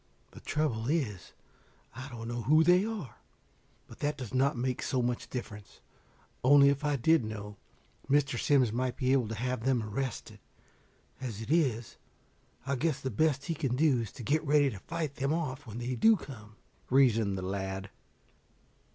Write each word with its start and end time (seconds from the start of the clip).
"The 0.31 0.39
trouble 0.39 0.89
is 0.89 1.33
I 1.95 2.09
don't 2.09 2.27
know 2.27 2.41
who 2.41 2.63
they 2.63 2.85
are. 2.85 3.17
But 3.87 3.99
that 3.99 4.17
does 4.17 4.33
not 4.33 4.57
make 4.57 4.81
so 4.81 5.03
much 5.03 5.29
difference. 5.29 5.79
Only 6.43 6.69
if 6.69 6.83
I 6.83 6.95
did 6.95 7.23
know, 7.23 7.57
Mr. 8.09 8.39
Simms 8.39 8.73
might 8.73 8.97
be 8.97 9.11
able 9.11 9.27
to 9.27 9.35
have 9.35 9.63
them 9.63 9.83
arrested. 9.83 10.39
As 11.21 11.39
it 11.39 11.51
is, 11.51 11.97
I 12.65 12.77
guess 12.77 12.99
the 12.99 13.11
best 13.11 13.45
he 13.45 13.53
can 13.53 13.75
do 13.75 14.01
is 14.01 14.11
to 14.13 14.23
get 14.23 14.43
ready 14.43 14.71
to 14.71 14.79
fight 14.79 15.17
them 15.17 15.31
off 15.31 15.67
when 15.67 15.77
they 15.77 15.93
do 15.93 16.15
come," 16.15 16.55
reasoned 16.89 17.37
the 17.37 17.43
lad. 17.43 17.91